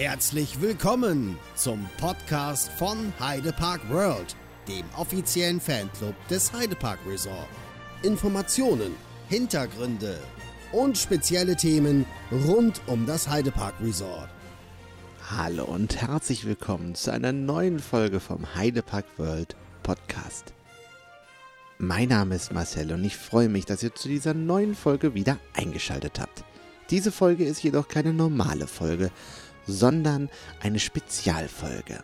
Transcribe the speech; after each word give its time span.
Herzlich 0.00 0.62
willkommen 0.62 1.36
zum 1.54 1.86
Podcast 1.98 2.70
von 2.78 3.12
Heidepark 3.20 3.82
World, 3.90 4.34
dem 4.66 4.86
offiziellen 4.96 5.60
Fanclub 5.60 6.14
des 6.28 6.50
Heidepark 6.54 6.98
Resort. 7.06 7.46
Informationen, 8.02 8.94
Hintergründe 9.28 10.18
und 10.72 10.96
spezielle 10.96 11.54
Themen 11.54 12.06
rund 12.46 12.80
um 12.86 13.04
das 13.04 13.28
Heidepark 13.28 13.74
Resort. 13.82 14.30
Hallo 15.36 15.64
und 15.66 16.00
herzlich 16.00 16.46
willkommen 16.46 16.94
zu 16.94 17.12
einer 17.12 17.32
neuen 17.32 17.78
Folge 17.78 18.20
vom 18.20 18.54
Heidepark 18.54 19.04
World 19.18 19.54
Podcast. 19.82 20.54
Mein 21.76 22.08
Name 22.08 22.36
ist 22.36 22.54
Marcel 22.54 22.90
und 22.92 23.04
ich 23.04 23.18
freue 23.18 23.50
mich, 23.50 23.66
dass 23.66 23.82
ihr 23.82 23.94
zu 23.94 24.08
dieser 24.08 24.32
neuen 24.32 24.74
Folge 24.74 25.12
wieder 25.12 25.36
eingeschaltet 25.52 26.18
habt. 26.20 26.42
Diese 26.88 27.12
Folge 27.12 27.44
ist 27.44 27.62
jedoch 27.62 27.86
keine 27.86 28.12
normale 28.12 28.66
Folge, 28.66 29.12
sondern 29.66 30.28
eine 30.60 30.78
Spezialfolge. 30.78 32.02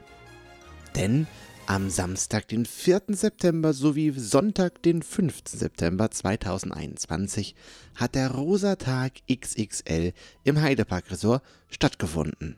Denn 0.94 1.26
am 1.66 1.90
Samstag, 1.90 2.46
den 2.46 2.64
4. 2.64 3.02
September 3.08 3.72
sowie 3.72 4.12
Sonntag, 4.16 4.82
den 4.82 5.02
5. 5.02 5.42
September 5.48 6.10
2021 6.10 7.56
hat 7.96 8.14
der 8.14 8.30
Rosa 8.30 8.76
Tag 8.76 9.14
XXL 9.28 10.12
im 10.44 10.60
Heidepark 10.60 11.10
Resort 11.10 11.42
stattgefunden. 11.68 12.56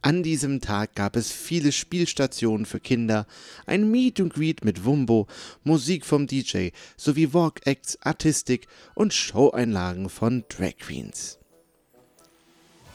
An 0.00 0.22
diesem 0.22 0.60
Tag 0.60 0.94
gab 0.94 1.16
es 1.16 1.32
viele 1.32 1.72
Spielstationen 1.72 2.66
für 2.66 2.78
Kinder, 2.78 3.26
ein 3.66 3.90
Meet 3.90 4.20
and 4.20 4.32
Greet 4.32 4.64
mit 4.64 4.84
Wumbo, 4.84 5.26
Musik 5.64 6.06
vom 6.06 6.28
DJ 6.28 6.68
sowie 6.96 7.34
Walk-Acts, 7.34 7.98
Artistik 8.02 8.68
und 8.94 9.12
Showeinlagen 9.12 10.08
von 10.08 10.44
Drag 10.48 10.76
Queens. 10.78 11.38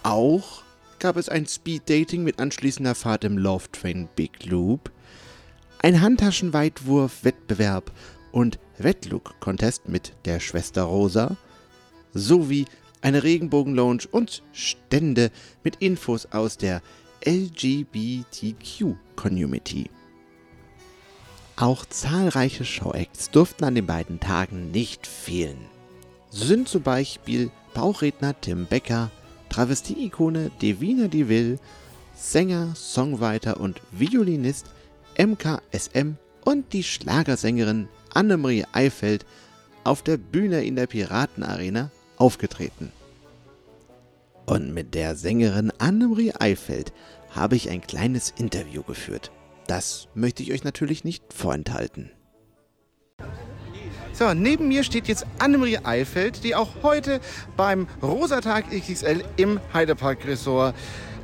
Auch 0.01 0.62
gab 1.03 1.17
es 1.17 1.27
ein 1.27 1.45
Speed-Dating 1.45 2.23
mit 2.23 2.39
anschließender 2.39 2.95
Fahrt 2.95 3.25
im 3.25 3.37
Love 3.37 3.65
Train 3.73 4.07
Big 4.15 4.45
Loop, 4.45 4.89
ein 5.79 5.99
Handtaschenweitwurf-Wettbewerb 5.99 7.91
und 8.31 8.57
Wettlook-Contest 8.77 9.89
mit 9.89 10.13
der 10.23 10.39
Schwester 10.39 10.83
Rosa 10.83 11.35
sowie 12.13 12.63
eine 13.01 13.21
Regenbogen-Lounge 13.21 14.03
und 14.11 14.43
Stände 14.53 15.29
mit 15.61 15.75
Infos 15.81 16.27
aus 16.27 16.57
der 16.57 16.81
LGBTQ-Community. 17.25 19.89
Auch 21.57 21.85
zahlreiche 21.85 22.63
Showacts 22.63 23.29
durften 23.29 23.65
an 23.65 23.75
den 23.75 23.87
beiden 23.87 24.21
Tagen 24.21 24.71
nicht 24.71 25.05
fehlen. 25.05 25.65
So 26.29 26.45
sind 26.45 26.69
zum 26.69 26.83
Beispiel 26.83 27.51
Bauchredner 27.73 28.39
Tim 28.39 28.67
Becker, 28.67 29.11
Travestie-Ikone 29.53 30.49
Devina 30.63 31.07
Deville, 31.07 31.59
Sänger, 32.15 32.73
Songwriter 32.75 33.59
und 33.59 33.81
Violinist 33.91 34.65
MKSM 35.15 36.15
und 36.43 36.73
die 36.73 36.81
Schlagersängerin 36.81 37.87
Annemarie 38.15 38.65
Eifeld 38.71 39.27
auf 39.83 40.01
der 40.01 40.17
Bühne 40.17 40.63
in 40.63 40.75
der 40.75 40.87
Piratenarena 40.87 41.91
aufgetreten. 42.17 42.91
Und 44.47 44.73
mit 44.73 44.95
der 44.95 45.15
Sängerin 45.15 45.71
Annemarie 45.77 46.33
Eifeld 46.33 46.91
habe 47.29 47.55
ich 47.55 47.69
ein 47.69 47.81
kleines 47.81 48.33
Interview 48.35 48.81
geführt. 48.81 49.31
Das 49.67 50.07
möchte 50.15 50.41
ich 50.41 50.51
euch 50.51 50.63
natürlich 50.63 51.03
nicht 51.03 51.31
vorenthalten. 51.31 52.09
So, 54.13 54.31
neben 54.35 54.67
mir 54.67 54.83
steht 54.83 55.07
jetzt 55.07 55.25
Annemarie 55.39 55.79
Eifeld, 55.83 56.43
die 56.43 56.53
auch 56.53 56.69
heute 56.83 57.19
beim 57.57 57.87
Rosatag 58.03 58.65
XXL 58.69 59.23
im 59.37 59.59
Heidepark 59.73 60.27
Resort 60.27 60.75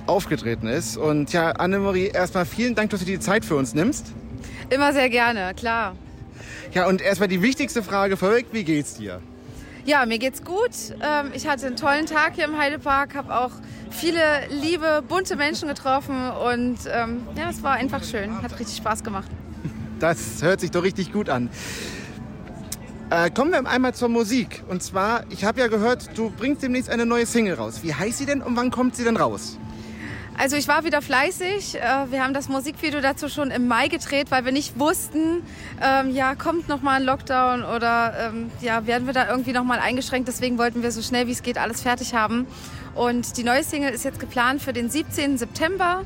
aufgetreten 0.08 0.68
ist. 0.68 0.98
Und 0.98 1.32
ja, 1.32 1.52
Annemarie, 1.52 2.08
erstmal 2.08 2.48
vielen 2.48 2.74
Dank, 2.74 2.90
dass 2.90 3.02
du 3.02 3.06
dir 3.06 3.20
die 3.20 3.24
Zeit 3.24 3.46
für 3.46 3.56
uns 3.56 3.76
nimmst. 3.76 4.08
Immer 4.72 4.92
sehr 4.92 5.10
gerne, 5.10 5.54
klar. 5.54 5.96
Ja, 6.74 6.88
und 6.88 7.02
erstmal 7.02 7.28
die 7.28 7.44
wichtigste 7.44 7.84
Frage 7.84 8.18
vorweg, 8.18 8.48
wie 8.54 8.64
geht's 8.64 8.96
dir? 8.96 9.22
Ja, 9.86 10.08
mir 10.08 10.18
geht's 10.18 10.44
gut. 10.44 10.72
Ähm, 11.00 11.32
ich 11.36 11.48
hatte 11.48 11.68
einen 11.68 11.76
tollen 11.76 12.08
Tag 12.08 12.34
hier 12.36 12.46
im 12.46 12.58
Heidepark, 12.58 13.14
habe 13.14 13.36
auch 13.36 13.52
viele 13.92 14.22
liebe, 14.50 15.04
bunte 15.08 15.36
Menschen 15.36 15.68
getroffen 15.68 16.32
und 16.32 16.80
ähm, 16.92 17.22
ja, 17.36 17.52
es 17.52 17.62
war 17.62 17.74
einfach 17.74 18.04
schön. 18.04 18.42
Hat 18.42 18.60
richtig 18.60 18.78
Spaß 18.78 19.04
gemacht. 19.04 19.30
Das 20.00 20.42
hört 20.42 20.60
sich 20.60 20.72
doch 20.72 20.84
richtig 20.84 21.12
gut 21.12 21.30
an. 21.30 21.50
Äh, 23.12 23.32
kommen 23.32 23.52
wir 23.52 23.68
einmal 23.68 23.96
zur 23.96 24.08
Musik. 24.08 24.64
Und 24.70 24.84
zwar, 24.84 25.24
ich 25.32 25.44
habe 25.44 25.60
ja 25.60 25.68
gehört, 25.68 26.16
du 26.16 26.30
bringst 26.30 26.62
demnächst 26.62 26.92
eine 26.92 27.08
neue 27.08 27.26
Single 27.26 27.56
raus. 27.56 27.80
Wie 27.82 27.94
heißt 27.94 28.20
sie 28.20 28.28
denn 28.28 28.42
und 28.42 28.56
wann 28.56 28.70
kommt 28.70 28.96
sie 28.96 29.04
denn 29.04 29.18
raus? 29.18 29.58
Also 30.38 30.56
ich 30.56 30.68
war 30.68 30.86
wieder 30.86 31.02
fleißig. 31.02 31.76
Äh, 31.76 32.12
wir 32.12 32.24
haben 32.24 32.36
das 32.36 32.50
Musikvideo 32.50 33.02
dazu 33.02 33.28
schon 33.28 33.50
im 33.50 33.68
Mai 33.68 33.88
gedreht, 33.88 34.28
weil 34.30 34.46
wir 34.46 34.52
nicht 34.52 34.78
wussten, 34.80 35.42
ähm, 35.82 36.12
ja, 36.12 36.36
kommt 36.36 36.70
noch 36.70 36.84
mal 36.84 37.02
ein 37.02 37.04
Lockdown 37.04 37.64
oder 37.64 38.14
ähm, 38.28 38.52
ja, 38.62 38.86
werden 38.86 39.08
wir 39.08 39.14
da 39.14 39.28
irgendwie 39.28 39.54
noch 39.54 39.64
mal 39.64 39.80
eingeschränkt. 39.80 40.28
Deswegen 40.28 40.60
wollten 40.60 40.84
wir 40.84 40.92
so 40.92 41.02
schnell 41.02 41.26
wie 41.26 41.32
es 41.32 41.42
geht 41.42 41.58
alles 41.58 41.82
fertig 41.82 42.14
haben. 42.14 42.46
Und 42.94 43.38
die 43.38 43.44
neue 43.44 43.64
Single 43.64 43.92
ist 43.92 44.06
jetzt 44.06 44.20
geplant 44.20 44.62
für 44.62 44.72
den 44.72 44.90
17. 44.90 45.40
September. 45.40 46.06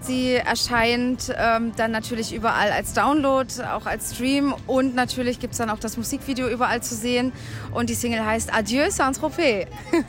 Sie 0.00 0.34
erscheint 0.34 1.32
ähm, 1.36 1.72
dann 1.76 1.90
natürlich 1.90 2.34
überall 2.34 2.72
als 2.72 2.94
Download, 2.94 3.52
auch 3.64 3.86
als 3.86 4.14
Stream 4.14 4.54
und 4.66 4.94
natürlich 4.94 5.40
gibt 5.40 5.52
es 5.52 5.58
dann 5.58 5.68
auch 5.68 5.78
das 5.78 5.96
Musikvideo 5.96 6.48
überall 6.48 6.82
zu 6.82 6.94
sehen. 6.94 7.32
Und 7.72 7.90
die 7.90 7.94
Single 7.94 8.24
heißt 8.24 8.52
Adieu 8.52 8.90
Saint-Tropez. 8.90 9.66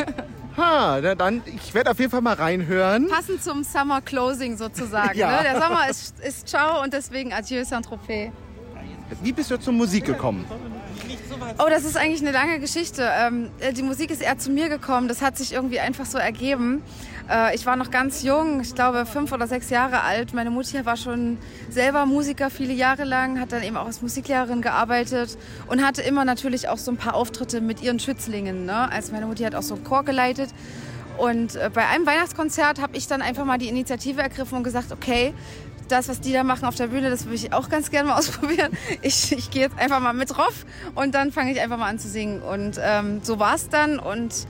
Ha, 0.58 1.00
dann, 1.16 1.42
ich 1.46 1.74
werde 1.74 1.92
auf 1.92 2.00
jeden 2.00 2.12
Fall 2.12 2.20
mal 2.20 2.34
reinhören. 2.34 3.08
Passend 3.08 3.42
zum 3.42 3.64
Summer 3.64 4.02
Closing 4.02 4.58
sozusagen. 4.58 5.18
Ja. 5.18 5.38
Ne? 5.38 5.44
Der 5.44 5.62
Sommer 5.62 5.90
ist, 5.90 6.20
ist 6.20 6.50
Ciao 6.50 6.84
und 6.84 6.92
deswegen 6.92 7.32
Adieu 7.32 7.64
Saint-Tropez. 7.64 8.32
Wie 9.22 9.32
bist 9.32 9.50
du 9.50 9.58
zur 9.58 9.74
Musik 9.74 10.06
gekommen? 10.06 10.46
Oh, 11.58 11.68
das 11.70 11.84
ist 11.84 11.98
eigentlich 11.98 12.22
eine 12.22 12.32
lange 12.32 12.60
Geschichte. 12.60 13.08
Ähm, 13.14 13.50
äh, 13.60 13.74
die 13.74 13.84
Musik 13.84 14.10
ist 14.12 14.22
eher 14.22 14.38
zu 14.38 14.50
mir 14.52 14.70
gekommen. 14.70 15.08
Das 15.08 15.22
hat 15.22 15.38
sich 15.38 15.54
irgendwie 15.54 15.80
einfach 15.80 16.06
so 16.06 16.18
ergeben. 16.18 16.82
Äh, 17.30 17.56
ich 17.56 17.66
war 17.66 17.76
noch 17.76 17.92
ganz 17.92 18.24
jung, 18.24 18.62
ich 18.62 18.74
glaube 18.74 19.06
fünf 19.06 19.32
oder 19.32 19.48
sechs 19.48 19.70
Jahre 19.70 20.02
alt. 20.02 20.34
Meine 20.34 20.50
Mutter 20.50 20.86
war 20.86 20.98
schon 20.98 21.38
selber 21.70 22.06
Musiker 22.06 22.50
viele 22.50 22.74
Jahre 22.74 23.04
lang, 23.04 23.40
hat 23.40 23.52
dann 23.52 23.64
eben 23.64 23.78
auch 23.78 23.86
als 23.86 24.02
Musiklehrerin 24.02 24.62
gearbeitet 24.62 25.38
und 25.68 25.86
hatte 25.86 26.02
immer 26.02 26.26
natürlich 26.26 26.68
auch 26.70 26.78
so 26.78 26.92
ein 26.92 26.98
paar 26.98 27.16
Auftritte 27.16 27.62
mit 27.62 27.82
ihren 27.82 28.00
Schützlingen. 28.00 28.66
Ne? 28.66 28.92
Also 28.92 29.12
meine 29.12 29.26
Mutter 29.26 29.46
hat 29.46 29.56
auch 29.56 29.62
so 29.64 29.76
einen 29.76 29.84
Chor 29.84 30.04
geleitet. 30.04 30.50
Und 31.18 31.56
äh, 31.56 31.70
bei 31.74 31.88
einem 31.88 32.06
Weihnachtskonzert 32.06 32.82
habe 32.82 32.98
ich 32.98 33.08
dann 33.08 33.22
einfach 33.22 33.46
mal 33.46 33.58
die 33.58 33.68
Initiative 33.68 34.22
ergriffen 34.22 34.58
und 34.58 34.64
gesagt, 34.64 34.92
okay, 34.92 35.34
das, 35.92 36.10
was 36.10 36.22
die 36.22 36.34
da 36.34 36.44
machen 36.44 36.66
auf 36.66 36.76
der 36.76 36.88
Bühne, 36.88 37.10
das 37.10 37.26
würde 37.26 37.36
ich 37.36 37.54
auch 37.54 37.70
ganz 37.70 37.92
gerne 37.92 38.10
mal 38.10 38.16
ausprobieren. 38.20 38.72
Ich, 39.02 39.32
ich 39.32 39.52
gehe 39.52 39.64
jetzt 39.64 39.78
einfach 39.78 40.00
mal 40.00 40.14
mit 40.14 40.36
drauf 40.36 40.66
und 40.96 41.14
dann 41.16 41.32
fange 41.32 41.52
ich 41.52 41.62
einfach 41.62 41.78
mal 41.78 41.90
an 41.90 42.00
zu 42.00 42.08
singen. 42.08 42.42
Und 42.42 42.80
ähm, 42.82 43.22
so 43.24 43.40
war 43.40 43.56
es 43.56 43.70
dann 43.70 44.00
und 44.00 44.48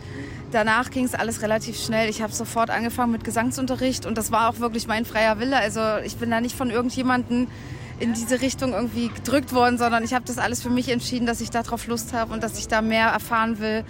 danach 0.52 0.92
ging 0.92 1.06
es 1.06 1.14
alles 1.14 1.42
relativ 1.42 1.78
schnell. 1.78 2.10
Ich 2.10 2.22
habe 2.22 2.34
sofort 2.34 2.70
angefangen 2.70 3.12
mit 3.12 3.24
Gesangsunterricht 3.24 4.06
und 4.06 4.18
das 4.18 4.32
war 4.32 4.50
auch 4.50 4.60
wirklich 4.60 4.88
mein 4.88 5.06
freier 5.06 5.40
Wille. 5.40 5.58
Also 5.58 5.82
ich 6.04 6.18
bin 6.18 6.30
da 6.30 6.42
nicht 6.42 6.56
von 6.56 6.70
irgendjemandem 6.70 7.48
in 8.02 8.14
diese 8.14 8.42
Richtung 8.42 8.74
irgendwie 8.74 9.10
gedrückt 9.10 9.54
worden, 9.54 9.78
sondern 9.78 10.04
ich 10.04 10.14
habe 10.14 10.26
das 10.26 10.40
alles 10.40 10.62
für 10.62 10.70
mich 10.70 10.90
entschieden, 10.90 11.26
dass 11.28 11.40
ich 11.40 11.52
darauf 11.52 11.88
Lust 11.88 12.14
habe 12.14 12.34
und 12.34 12.44
dass 12.44 12.58
ich 12.58 12.68
da 12.68 12.82
mehr 12.82 13.08
erfahren 13.08 13.60
will. 13.60 13.84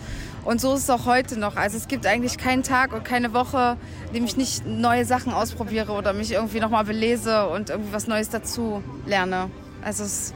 Und 0.44 0.60
so 0.60 0.74
ist 0.74 0.84
es 0.84 0.90
auch 0.90 1.06
heute 1.06 1.40
noch. 1.40 1.56
Also 1.56 1.78
es 1.78 1.88
gibt 1.88 2.06
eigentlich 2.06 2.38
keinen 2.38 2.64
Tag 2.64 2.92
und 2.94 3.06
keine 3.06 3.34
Woche, 3.34 3.78
in 4.08 4.14
dem 4.16 4.26
ich 4.26 4.36
nicht 4.36 4.66
neue 4.66 5.06
Sachen 5.06 5.32
ausprobiere 5.34 5.94
oder 5.94 6.12
mich 6.14 6.32
irgendwie 6.34 6.60
nochmal 6.60 6.84
belese 6.84 7.48
und 7.48 7.70
irgendwie 7.70 7.94
was 7.94 8.08
Neues 8.08 8.30
dazu 8.30 8.84
lerne. 9.06 9.50
Also 9.82 10.04
es 10.04 10.34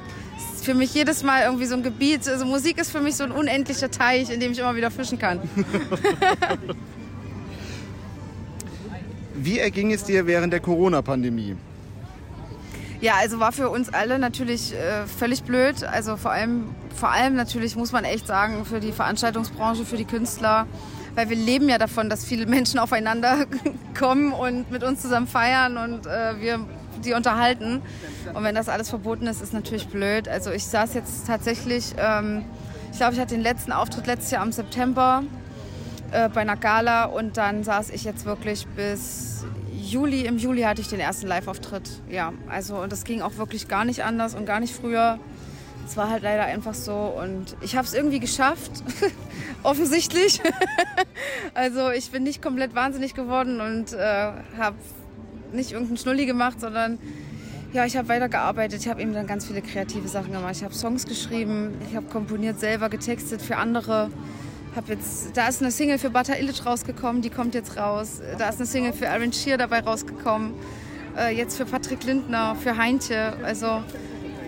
ist 0.56 0.66
für 0.66 0.74
mich 0.74 0.94
jedes 0.94 1.24
Mal 1.24 1.44
irgendwie 1.44 1.66
so 1.66 1.75
ein 1.75 1.84
Gebiet. 1.84 2.28
Also 2.30 2.46
Musik 2.46 2.78
ist 2.80 2.91
für 2.91 3.02
mich 3.02 3.16
so 3.16 3.25
ein 3.25 3.31
unendlicher 3.31 3.91
Teich, 3.91 4.30
in 4.31 4.40
dem 4.40 4.53
ich 4.53 4.59
immer 4.59 4.75
wieder 4.75 4.90
fischen 4.90 5.19
kann. 5.19 5.41
Wie 9.35 9.59
erging 9.59 9.91
es 9.91 10.05
dir 10.05 10.26
während 10.26 10.53
der 10.53 10.61
Corona-Pandemie? 10.61 11.58
Ja, 13.05 13.17
also 13.19 13.40
war 13.40 13.52
für 13.52 13.69
uns 13.69 13.93
alle 13.93 14.17
natürlich 14.17 14.73
äh, 14.73 15.05
völlig 15.05 15.43
blöd. 15.43 15.84
Also 15.84 16.17
vor 16.17 16.31
allem, 16.31 16.73
vor 16.96 17.11
allem 17.11 17.35
natürlich 17.35 17.75
muss 17.75 17.91
man 17.91 18.03
echt 18.03 18.25
sagen, 18.25 18.66
für 18.66 18.79
die 18.79 18.91
Veranstaltungsbranche, 18.91 19.85
für 19.85 19.96
die 19.96 20.05
Künstler. 20.05 20.66
Weil 21.13 21.29
wir 21.29 21.37
leben 21.37 21.69
ja 21.69 21.78
davon, 21.78 22.09
dass 22.09 22.25
viele 22.25 22.46
Menschen 22.47 22.79
aufeinander 22.79 23.46
kommen 23.99 24.34
und 24.34 24.72
mit 24.72 24.84
uns 24.84 25.03
zusammen 25.03 25.28
feiern 25.28 25.78
und 25.78 26.07
äh, 26.07 26.41
wir 26.41 26.61
die 27.03 27.13
unterhalten. 27.13 27.84
Und 28.34 28.43
wenn 28.43 28.55
das 28.55 28.69
alles 28.69 28.90
verboten 28.90 29.28
ist, 29.28 29.40
ist 29.40 29.53
natürlich 29.53 29.87
blöd. 29.87 30.28
Also 30.28 30.49
ich 30.49 30.66
saß 30.66 30.96
jetzt 30.96 31.28
tatsächlich, 31.28 31.93
ähm, 31.99 32.43
ich 32.91 32.97
glaube, 32.97 33.13
ich 33.13 33.19
hatte 33.19 33.35
den 33.35 33.43
letzten 33.43 33.72
Auftritt 33.72 34.07
letztes 34.07 34.31
Jahr 34.31 34.43
im 34.43 34.52
September 34.52 35.22
äh, 36.09 36.28
bei 36.29 36.41
einer 36.41 36.57
Gala 36.57 37.05
und 37.05 37.37
dann 37.37 37.63
saß 37.63 37.91
ich 37.91 38.03
jetzt 38.03 38.25
wirklich 38.25 38.66
bis 38.75 39.46
Juli, 39.85 40.26
im 40.26 40.37
Juli 40.37 40.64
hatte 40.64 40.82
ich 40.82 40.87
den 40.87 40.99
ersten 40.99 41.28
Live-Auftritt. 41.28 41.90
Ja, 42.09 42.34
also 42.49 42.78
und 42.78 42.91
das 42.91 43.03
ging 43.03 43.22
auch 43.22 43.37
wirklich 43.37 43.67
gar 43.67 43.85
nicht 43.85 44.03
anders 44.03 44.34
und 44.34 44.46
gar 44.46 44.59
nicht 44.59 44.73
früher. 44.73 45.20
Es 45.87 45.96
war 45.96 46.09
halt 46.09 46.23
leider 46.23 46.43
einfach 46.43 46.73
so 46.73 46.93
und 46.93 47.55
ich 47.61 47.76
habe 47.76 47.85
es 47.85 47.93
irgendwie 47.93 48.20
geschafft, 48.20 48.72
offensichtlich. 49.64 50.41
also 51.53 51.91
ich 51.91 52.09
bin 52.09 52.23
nicht 52.23 52.41
komplett 52.41 52.73
wahnsinnig 52.73 53.14
geworden 53.14 53.61
und 53.61 53.93
äh, 53.93 54.32
habe 54.58 54.76
nicht 55.52 55.72
irgendeinen 55.72 55.97
Schnulli 55.97 56.26
gemacht, 56.26 56.59
sondern 56.59 56.97
ja, 57.72 57.85
ich 57.85 57.96
habe 57.96 58.08
weitergearbeitet. 58.08 58.81
Ich 58.81 58.88
habe 58.88 59.02
eben 59.02 59.14
dann 59.14 59.28
ganz 59.28 59.46
viele 59.46 59.61
kreative 59.61 60.08
Sachen 60.08 60.31
gemacht. 60.31 60.55
Ich 60.55 60.64
habe 60.64 60.73
Songs 60.73 61.05
geschrieben, 61.05 61.76
ich 61.88 61.96
habe 61.96 62.08
komponiert, 62.08 62.59
selber 62.59 62.90
getextet 62.90 63.41
für 63.41 63.58
andere. 63.58 64.09
Hab 64.76 64.90
jetzt, 64.90 65.36
da 65.38 65.48
ist 65.48 65.62
eine 65.62 65.72
Single 65.72 65.98
für 65.98 66.10
Bata 66.10 66.34
Illich 66.36 66.66
rausgekommen, 66.66 67.22
die 67.22 67.30
kommt 67.30 67.56
jetzt 67.56 67.78
raus. 67.78 68.22
Da 68.38 68.50
ist 68.50 68.58
eine 68.58 68.66
Single 68.66 68.94
für 68.94 69.10
Aaron 69.10 69.32
Shear 69.32 69.58
dabei 69.58 69.80
rausgekommen. 69.80 70.54
Äh, 71.18 71.36
jetzt 71.36 71.56
für 71.56 71.66
Patrick 71.66 72.04
Lindner, 72.04 72.56
für 72.62 72.76
Heintje. 72.76 73.34
Also 73.44 73.82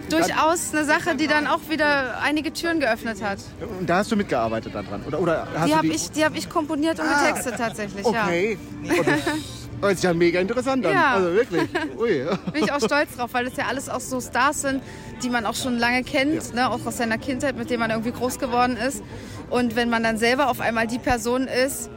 durchaus 0.09 0.73
eine 0.73 0.85
Sache, 0.85 1.15
die 1.15 1.27
dann 1.27 1.47
auch 1.47 1.69
wieder 1.69 2.21
einige 2.21 2.51
Türen 2.51 2.79
geöffnet 2.79 3.21
hat. 3.23 3.39
Und 3.79 3.89
da 3.89 3.97
hast 3.97 4.11
du 4.11 4.15
mitgearbeitet 4.15 4.75
daran? 4.75 5.03
Oder, 5.03 5.21
oder 5.21 5.47
hast 5.55 5.67
die 5.69 5.75
habe 5.75 5.87
ich, 5.87 6.11
die 6.11 6.25
hab 6.25 6.35
ich 6.35 6.49
komponiert 6.49 6.99
und 6.99 7.05
Ah, 7.07 7.27
getextet 7.27 7.55
tatsächlich, 7.57 8.05
Okay. 8.05 8.57
Und 8.83 9.56
das 9.81 9.89
hört 9.89 9.97
sich 9.97 10.03
ja 10.03 10.13
mega 10.13 10.39
interessant 10.39 10.85
an. 10.85 10.93
Ja. 10.93 11.13
Also 11.13 11.33
wirklich. 11.33 11.69
Ui. 11.99 12.17
ja. 12.19 12.35
Bin 12.51 12.63
ich 12.63 12.71
auch 12.71 12.81
stolz 12.81 13.15
drauf, 13.15 13.29
weil 13.33 13.45
das 13.45 13.57
ja 13.57 13.65
alles 13.67 13.89
auch 13.89 13.99
so 13.99 14.19
Stars 14.19 14.61
sind, 14.61 14.81
die 15.23 15.29
man 15.29 15.45
auch 15.45 15.55
schon 15.55 15.77
lange 15.77 16.03
kennt, 16.03 16.53
ne? 16.53 16.69
auch 16.69 16.85
aus 16.85 16.97
seiner 16.97 17.17
Kindheit, 17.17 17.57
mit 17.57 17.69
denen 17.69 17.79
man 17.79 17.91
irgendwie 17.91 18.11
groß 18.11 18.39
geworden 18.39 18.77
ist. 18.77 19.03
Und 19.49 19.75
wenn 19.75 19.89
man 19.89 20.03
dann 20.03 20.17
selber 20.17 20.49
auf 20.49 20.59
einmal 20.59 20.87
die 20.87 20.99
Person 20.99 21.47
ist, 21.47 21.89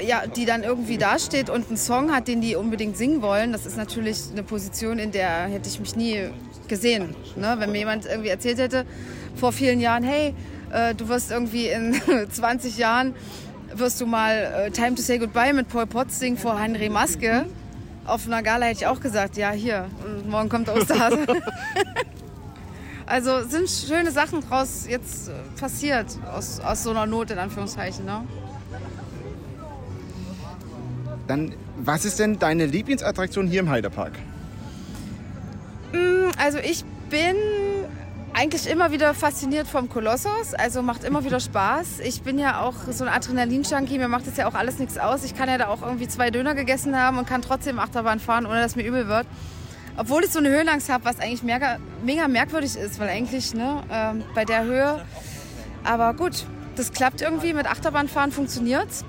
ja, 0.00 0.26
die 0.26 0.44
dann 0.44 0.62
irgendwie 0.62 0.98
dasteht 0.98 1.50
und 1.50 1.68
einen 1.68 1.76
Song 1.76 2.12
hat, 2.12 2.28
den 2.28 2.40
die 2.40 2.56
unbedingt 2.56 2.96
singen 2.96 3.22
wollen, 3.22 3.52
das 3.52 3.66
ist 3.66 3.76
natürlich 3.76 4.18
eine 4.32 4.42
Position, 4.42 4.98
in 4.98 5.12
der 5.12 5.46
hätte 5.46 5.68
ich 5.68 5.80
mich 5.80 5.96
nie 5.96 6.28
gesehen. 6.68 7.14
Ne? 7.36 7.56
Wenn 7.58 7.72
mir 7.72 7.78
jemand 7.78 8.06
irgendwie 8.06 8.30
erzählt 8.30 8.58
hätte 8.58 8.84
vor 9.36 9.52
vielen 9.52 9.80
Jahren, 9.80 10.02
hey, 10.02 10.34
äh, 10.72 10.94
du 10.94 11.08
wirst 11.08 11.30
irgendwie 11.30 11.68
in 11.68 12.00
20 12.30 12.78
Jahren 12.78 13.14
wirst 13.74 14.00
du 14.00 14.06
mal 14.06 14.66
äh, 14.66 14.70
Time 14.70 14.94
to 14.94 15.02
Say 15.02 15.18
Goodbye 15.18 15.52
mit 15.52 15.68
Paul 15.68 15.86
Potts 15.86 16.18
singen 16.18 16.36
vor 16.36 16.58
Henry 16.58 16.88
Maske. 16.88 17.46
Auf 18.04 18.26
einer 18.26 18.42
Gala 18.42 18.66
hätte 18.66 18.80
ich 18.80 18.86
auch 18.86 19.00
gesagt, 19.00 19.36
ja 19.36 19.52
hier, 19.52 19.86
und 20.04 20.28
morgen 20.28 20.48
kommt 20.48 20.68
der 20.68 20.76
Osterhase. 20.76 21.26
also 23.06 23.42
sind 23.44 23.68
schöne 23.68 24.10
Sachen 24.10 24.40
draus 24.40 24.86
jetzt 24.88 25.28
äh, 25.28 25.32
passiert, 25.58 26.06
aus, 26.34 26.60
aus 26.60 26.82
so 26.82 26.90
einer 26.90 27.06
Not 27.06 27.30
in 27.30 27.38
Anführungszeichen. 27.38 28.04
Ne? 28.04 28.24
Dann, 31.26 31.54
was 31.78 32.04
ist 32.04 32.18
denn 32.18 32.38
deine 32.38 32.66
Lieblingsattraktion 32.66 33.46
hier 33.46 33.60
im 33.60 33.70
Heidepark? 33.70 34.12
Also 36.38 36.58
ich 36.58 36.84
bin 37.08 37.36
eigentlich 38.34 38.68
immer 38.68 38.92
wieder 38.92 39.14
fasziniert 39.14 39.66
vom 39.66 39.88
Kolossos, 39.88 40.54
also 40.54 40.82
macht 40.82 41.04
immer 41.04 41.24
wieder 41.24 41.40
Spaß. 41.40 42.00
Ich 42.00 42.22
bin 42.22 42.38
ja 42.38 42.60
auch 42.62 42.74
so 42.90 43.04
ein 43.04 43.10
Adrenalin-Junkie, 43.10 43.98
mir 43.98 44.08
macht 44.08 44.26
das 44.26 44.36
ja 44.36 44.48
auch 44.48 44.54
alles 44.54 44.78
nichts 44.78 44.98
aus. 44.98 45.24
Ich 45.24 45.34
kann 45.34 45.48
ja 45.48 45.58
da 45.58 45.68
auch 45.68 45.82
irgendwie 45.82 46.08
zwei 46.08 46.30
Döner 46.30 46.54
gegessen 46.54 46.98
haben 46.98 47.18
und 47.18 47.26
kann 47.26 47.42
trotzdem 47.42 47.78
Achterbahn 47.78 48.20
fahren, 48.20 48.46
ohne 48.46 48.60
dass 48.60 48.76
mir 48.76 48.84
übel 48.84 49.08
wird. 49.08 49.26
Obwohl 49.96 50.24
ich 50.24 50.30
so 50.30 50.38
eine 50.38 50.48
Höhenangst 50.48 50.88
habe, 50.88 51.04
was 51.04 51.20
eigentlich 51.20 51.42
mega, 51.42 51.76
mega 52.04 52.26
merkwürdig 52.26 52.76
ist, 52.76 52.98
weil 52.98 53.08
eigentlich 53.08 53.54
ne, 53.54 53.82
ähm, 53.90 54.24
bei 54.34 54.44
der 54.44 54.64
Höhe... 54.64 55.04
Aber 55.84 56.14
gut, 56.14 56.46
das 56.76 56.92
klappt 56.92 57.20
irgendwie, 57.22 57.52
mit 57.52 57.66
Achterbahnfahren 57.66 58.30
funktioniert's. 58.30 59.04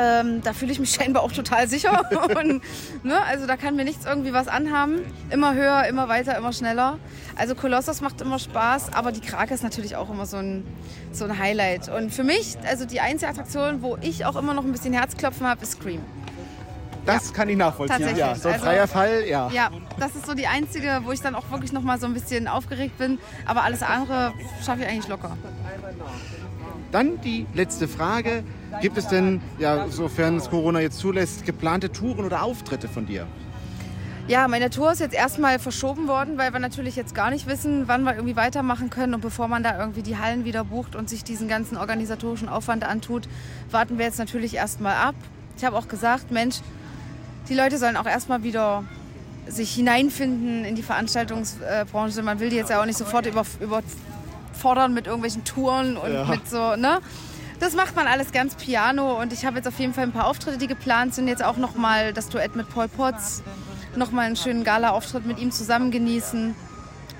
Ähm, 0.00 0.42
da 0.42 0.52
fühle 0.52 0.70
ich 0.72 0.78
mich 0.78 0.90
scheinbar 0.94 1.22
auch 1.22 1.32
total 1.32 1.66
sicher. 1.68 2.02
Und, 2.38 2.62
ne, 3.02 3.22
also 3.26 3.46
da 3.46 3.56
kann 3.56 3.74
mir 3.76 3.84
nichts 3.84 4.06
irgendwie 4.06 4.32
was 4.32 4.46
anhaben. 4.48 5.00
Immer 5.30 5.54
höher, 5.54 5.84
immer 5.88 6.08
weiter, 6.08 6.36
immer 6.38 6.52
schneller. 6.52 6.98
Also 7.36 7.54
Kolossos 7.54 8.00
macht 8.00 8.20
immer 8.20 8.38
Spaß, 8.38 8.92
aber 8.92 9.12
die 9.12 9.20
Krake 9.20 9.54
ist 9.54 9.62
natürlich 9.62 9.96
auch 9.96 10.08
immer 10.10 10.26
so 10.26 10.36
ein, 10.36 10.64
so 11.12 11.24
ein 11.24 11.38
Highlight. 11.38 11.88
Und 11.88 12.12
für 12.12 12.24
mich, 12.24 12.56
also 12.68 12.84
die 12.84 13.00
einzige 13.00 13.30
Attraktion, 13.30 13.82
wo 13.82 13.96
ich 14.00 14.24
auch 14.24 14.36
immer 14.36 14.54
noch 14.54 14.64
ein 14.64 14.72
bisschen 14.72 14.92
Herzklopfen 14.92 15.46
habe, 15.46 15.62
ist 15.62 15.72
Scream. 15.72 16.00
Das 17.06 17.32
kann 17.32 17.48
ich 17.48 17.56
nachvollziehen. 17.56 18.16
Ja, 18.18 18.34
so 18.34 18.48
ein 18.48 18.54
Also- 18.54 18.66
freier 18.66 18.86
Fall, 18.86 19.24
ja. 19.26 19.48
Ja, 19.50 19.70
das 19.98 20.14
ist 20.14 20.26
so 20.26 20.34
die 20.34 20.46
einzige, 20.46 21.00
wo 21.04 21.12
ich 21.12 21.22
dann 21.22 21.34
auch 21.34 21.50
wirklich 21.50 21.72
noch 21.72 21.80
mal 21.80 21.98
so 21.98 22.06
ein 22.06 22.12
bisschen 22.12 22.46
aufgeregt 22.48 22.98
bin. 22.98 23.18
Aber 23.46 23.62
alles 23.64 23.82
andere 23.82 24.34
schaffe 24.62 24.82
ich 24.82 24.88
eigentlich 24.88 25.08
locker. 25.08 25.34
Dann 26.90 27.20
die 27.20 27.46
letzte 27.54 27.88
Frage. 27.88 28.42
Gibt 28.80 28.98
es 28.98 29.08
denn, 29.08 29.40
ja, 29.58 29.88
sofern 29.88 30.36
es 30.36 30.50
Corona 30.50 30.80
jetzt 30.80 30.98
zulässt, 30.98 31.44
geplante 31.46 31.90
Touren 31.90 32.24
oder 32.24 32.42
Auftritte 32.42 32.88
von 32.88 33.06
dir? 33.06 33.26
Ja, 34.26 34.46
meine 34.46 34.68
Tour 34.68 34.92
ist 34.92 35.00
jetzt 35.00 35.14
erstmal 35.14 35.58
verschoben 35.58 36.06
worden, 36.06 36.36
weil 36.36 36.52
wir 36.52 36.60
natürlich 36.60 36.96
jetzt 36.96 37.14
gar 37.14 37.30
nicht 37.30 37.46
wissen, 37.46 37.84
wann 37.88 38.02
wir 38.02 38.14
irgendwie 38.14 38.36
weitermachen 38.36 38.90
können. 38.90 39.14
Und 39.14 39.22
bevor 39.22 39.48
man 39.48 39.62
da 39.62 39.78
irgendwie 39.78 40.02
die 40.02 40.18
Hallen 40.18 40.44
wieder 40.44 40.64
bucht 40.64 40.94
und 40.94 41.08
sich 41.08 41.24
diesen 41.24 41.48
ganzen 41.48 41.78
organisatorischen 41.78 42.50
Aufwand 42.50 42.84
antut, 42.84 43.26
warten 43.70 43.96
wir 43.96 44.04
jetzt 44.04 44.18
natürlich 44.18 44.54
erstmal 44.54 44.96
ab. 44.96 45.14
Ich 45.56 45.64
habe 45.64 45.76
auch 45.76 45.88
gesagt, 45.88 46.30
Mensch, 46.30 46.56
die 47.48 47.54
Leute 47.54 47.78
sollen 47.78 47.96
auch 47.96 48.04
erstmal 48.04 48.42
wieder 48.42 48.84
sich 49.46 49.74
hineinfinden 49.74 50.66
in 50.66 50.74
die 50.74 50.82
Veranstaltungsbranche. 50.82 52.22
Man 52.22 52.38
will 52.38 52.50
die 52.50 52.56
jetzt 52.56 52.68
ja 52.68 52.82
auch 52.82 52.86
nicht 52.86 52.98
sofort 52.98 53.24
über, 53.24 53.46
überfordern 54.58 54.92
mit 54.92 55.06
irgendwelchen 55.06 55.44
Touren 55.44 55.96
und 55.96 56.28
mit 56.28 56.48
so, 56.48 56.76
ne? 56.76 56.98
Das 57.60 57.74
macht 57.74 57.96
man 57.96 58.06
alles 58.06 58.30
ganz 58.30 58.54
piano 58.54 59.20
und 59.20 59.32
ich 59.32 59.44
habe 59.44 59.56
jetzt 59.56 59.66
auf 59.66 59.78
jeden 59.80 59.92
Fall 59.92 60.04
ein 60.04 60.12
paar 60.12 60.26
Auftritte, 60.26 60.58
die 60.58 60.68
geplant 60.68 61.14
sind. 61.14 61.26
Jetzt 61.26 61.42
auch 61.42 61.56
nochmal 61.56 62.12
das 62.12 62.28
Duett 62.28 62.54
mit 62.54 62.68
Paul 62.68 62.86
Potts, 62.86 63.42
nochmal 63.96 64.26
einen 64.26 64.36
schönen 64.36 64.62
Gala-Auftritt 64.62 65.26
mit 65.26 65.40
ihm 65.40 65.50
zusammen 65.50 65.90
genießen. 65.90 66.54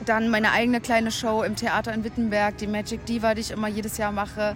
Dann 0.05 0.29
meine 0.29 0.53
eigene 0.53 0.81
kleine 0.81 1.11
Show 1.11 1.43
im 1.43 1.57
Theater 1.57 1.93
in 1.93 2.05
Wittenberg, 2.05 2.57
die 2.59 2.69
Magic 2.69 3.05
Diva, 3.05 3.35
die 3.35 3.41
ich 3.41 3.51
immer 3.51 3.67
jedes 3.67 3.99
Jahr 3.99 4.13
mache. 4.13 4.55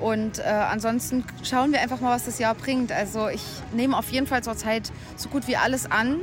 Und 0.00 0.40
äh, 0.40 0.42
ansonsten 0.42 1.22
schauen 1.44 1.70
wir 1.70 1.80
einfach 1.80 2.00
mal, 2.00 2.16
was 2.16 2.24
das 2.24 2.40
Jahr 2.40 2.56
bringt. 2.56 2.90
Also 2.90 3.28
ich 3.28 3.44
nehme 3.72 3.96
auf 3.96 4.10
jeden 4.10 4.26
Fall 4.26 4.42
zurzeit 4.42 4.90
so 5.16 5.28
gut 5.28 5.46
wie 5.46 5.56
alles 5.56 5.88
an, 5.88 6.18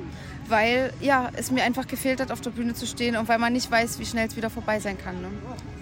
weil 0.49 0.91
ja, 0.99 1.29
es 1.35 1.51
mir 1.51 1.63
einfach 1.63 1.87
gefehlt 1.87 2.19
hat, 2.21 2.31
auf 2.31 2.41
der 2.41 2.51
Bühne 2.51 2.73
zu 2.73 2.85
stehen 2.85 3.15
und 3.15 3.27
weil 3.27 3.39
man 3.39 3.53
nicht 3.53 3.69
weiß, 3.69 3.99
wie 3.99 4.05
schnell 4.05 4.27
es 4.27 4.35
wieder 4.35 4.49
vorbei 4.49 4.79
sein 4.79 4.97
kann. 4.97 5.21
Ne? 5.21 5.27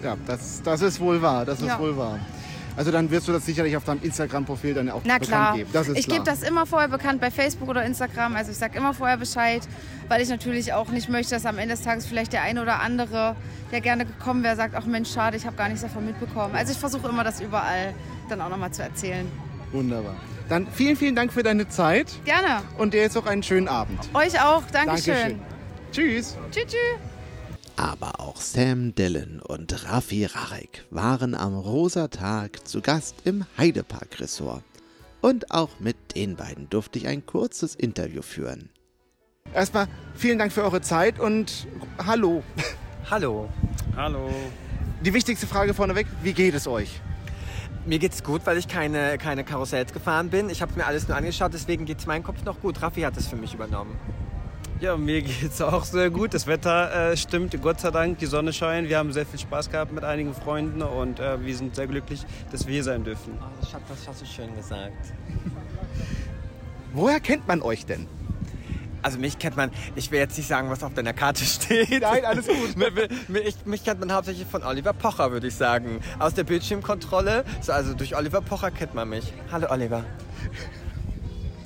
Ja, 0.02 0.16
das, 0.26 0.62
das 0.62 0.82
ist 0.82 1.00
wohl 1.00 1.20
wahr. 1.22 1.44
Das 1.44 1.60
ist 1.60 1.66
Ja. 1.68 1.78
wohl 1.78 1.96
wahr. 1.96 2.18
Also 2.76 2.92
dann 2.92 3.10
wirst 3.10 3.26
du 3.26 3.32
das 3.32 3.44
sicherlich 3.44 3.76
auf 3.76 3.82
deinem 3.84 4.00
Instagram-Profil 4.04 4.72
dann 4.72 4.88
auch 4.88 5.00
Na 5.04 5.14
bekannt 5.14 5.26
klar, 5.26 5.56
geben. 5.56 5.70
Das 5.72 5.88
ist 5.88 5.98
ich 5.98 6.06
gebe 6.06 6.22
das 6.22 6.44
immer 6.44 6.64
vorher 6.64 6.86
bekannt 6.88 7.20
bei 7.20 7.28
Facebook 7.32 7.68
oder 7.68 7.84
Instagram. 7.84 8.36
Also 8.36 8.52
ich 8.52 8.56
sage 8.56 8.78
immer 8.78 8.94
vorher 8.94 9.16
Bescheid, 9.16 9.62
weil 10.06 10.22
ich 10.22 10.28
natürlich 10.28 10.72
auch 10.72 10.88
nicht 10.90 11.08
möchte, 11.08 11.34
dass 11.34 11.44
am 11.44 11.58
Ende 11.58 11.74
des 11.74 11.82
Tages 11.82 12.06
vielleicht 12.06 12.32
der 12.32 12.42
eine 12.42 12.62
oder 12.62 12.80
andere, 12.80 13.34
der 13.72 13.80
gerne 13.80 14.06
gekommen 14.06 14.44
wäre, 14.44 14.54
sagt, 14.54 14.76
ach 14.76 14.86
Mensch, 14.86 15.10
schade, 15.12 15.36
ich 15.36 15.44
habe 15.44 15.56
gar 15.56 15.66
nichts 15.66 15.82
davon 15.82 16.06
mitbekommen. 16.06 16.54
Also 16.54 16.70
ich 16.70 16.78
versuche 16.78 17.08
immer, 17.08 17.24
das 17.24 17.40
überall 17.40 17.94
dann 18.28 18.40
auch 18.40 18.48
nochmal 18.48 18.70
zu 18.70 18.82
erzählen. 18.84 19.26
Wunderbar. 19.72 20.14
Dann 20.48 20.66
vielen, 20.66 20.96
vielen 20.96 21.14
Dank 21.14 21.32
für 21.32 21.42
deine 21.42 21.68
Zeit 21.68 22.06
Gerne. 22.24 22.62
und 22.78 22.94
dir 22.94 23.02
jetzt 23.02 23.16
auch 23.16 23.26
einen 23.26 23.42
schönen 23.42 23.68
Abend. 23.68 23.98
Euch 24.14 24.40
auch. 24.40 24.62
Dankeschön. 24.72 25.14
Dankeschön. 25.14 25.40
Tschüss. 25.92 26.36
Tschüss, 26.50 26.66
tschüss. 26.66 27.08
Aber 27.76 28.18
auch 28.18 28.40
Sam 28.40 28.94
Dillon 28.94 29.40
und 29.40 29.84
Raffi 29.84 30.24
Rarek 30.24 30.84
waren 30.90 31.34
am 31.34 31.56
Rosa 31.56 32.08
Tag 32.08 32.66
zu 32.66 32.80
Gast 32.80 33.16
im 33.24 33.44
Heidepark 33.56 34.18
Resort. 34.20 34.64
Und 35.20 35.50
auch 35.50 35.78
mit 35.78 35.96
den 36.16 36.36
beiden 36.36 36.68
durfte 36.70 36.98
ich 36.98 37.06
ein 37.06 37.26
kurzes 37.26 37.74
Interview 37.74 38.22
führen. 38.22 38.70
Erstmal 39.54 39.86
vielen 40.14 40.38
Dank 40.38 40.52
für 40.52 40.62
eure 40.62 40.80
Zeit 40.80 41.20
und 41.20 41.66
hallo. 42.04 42.42
Hallo. 43.10 43.48
Hallo. 43.96 44.30
Die 45.04 45.14
wichtigste 45.14 45.46
Frage 45.46 45.72
vorneweg, 45.72 46.06
wie 46.22 46.32
geht 46.32 46.54
es 46.54 46.66
euch? 46.66 47.00
Mir 47.88 47.98
geht's 47.98 48.22
gut, 48.22 48.42
weil 48.44 48.58
ich 48.58 48.68
keine, 48.68 49.16
keine 49.16 49.44
Karussells 49.44 49.94
gefahren 49.94 50.28
bin. 50.28 50.50
Ich 50.50 50.60
habe 50.60 50.74
mir 50.76 50.84
alles 50.84 51.08
nur 51.08 51.16
angeschaut, 51.16 51.54
deswegen 51.54 51.86
geht's 51.86 52.04
meinem 52.04 52.22
Kopf 52.22 52.44
noch 52.44 52.60
gut. 52.60 52.82
Raffi 52.82 53.00
hat 53.00 53.16
es 53.16 53.26
für 53.26 53.36
mich 53.36 53.54
übernommen. 53.54 53.96
Ja, 54.78 54.98
mir 54.98 55.22
geht's 55.22 55.62
auch 55.62 55.84
sehr 55.84 56.10
gut. 56.10 56.34
Das 56.34 56.46
Wetter 56.46 57.12
äh, 57.12 57.16
stimmt, 57.16 57.58
Gott 57.62 57.80
sei 57.80 57.90
Dank, 57.90 58.18
die 58.18 58.26
Sonne 58.26 58.52
scheint. 58.52 58.90
Wir 58.90 58.98
haben 58.98 59.10
sehr 59.14 59.24
viel 59.24 59.40
Spaß 59.40 59.70
gehabt 59.70 59.90
mit 59.90 60.04
einigen 60.04 60.34
Freunden 60.34 60.82
und 60.82 61.18
äh, 61.18 61.42
wir 61.42 61.56
sind 61.56 61.76
sehr 61.76 61.86
glücklich, 61.86 62.26
dass 62.52 62.66
wir 62.66 62.74
hier 62.74 62.84
sein 62.84 63.04
dürfen. 63.04 63.38
Oh, 63.40 63.44
das, 63.58 63.72
hat, 63.72 63.80
das 63.88 64.06
hast 64.06 64.20
du 64.20 64.26
schön 64.26 64.54
gesagt. 64.54 65.14
Woher 66.92 67.20
kennt 67.20 67.48
man 67.48 67.62
euch 67.62 67.86
denn? 67.86 68.06
Also 69.02 69.18
mich 69.18 69.38
kennt 69.38 69.56
man, 69.56 69.70
ich 69.94 70.10
will 70.10 70.18
jetzt 70.18 70.36
nicht 70.36 70.48
sagen, 70.48 70.70
was 70.70 70.82
auf 70.82 70.94
deiner 70.94 71.12
Karte 71.12 71.44
steht. 71.46 72.02
Nein, 72.02 72.24
alles 72.24 72.46
gut. 72.46 72.56
Mi- 72.76 73.08
mi- 73.28 73.38
ich, 73.40 73.54
mich 73.64 73.84
kennt 73.84 74.00
man 74.00 74.12
hauptsächlich 74.12 74.46
von 74.46 74.62
Oliver 74.62 74.92
Pocher, 74.92 75.30
würde 75.32 75.46
ich 75.46 75.54
sagen. 75.54 76.00
Aus 76.18 76.34
der 76.34 76.44
Bildschirmkontrolle. 76.44 77.44
So, 77.60 77.72
also 77.72 77.94
durch 77.94 78.16
Oliver 78.16 78.40
Pocher 78.40 78.70
kennt 78.70 78.94
man 78.94 79.08
mich. 79.08 79.32
Hallo 79.52 79.68
Oliver. 79.70 80.04